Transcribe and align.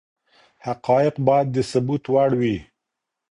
حقايق 0.65 1.15
بايد 1.27 1.47
د 1.55 1.57
ثبوت 1.71 2.03
وړ 2.13 2.31
وي. 2.41 2.57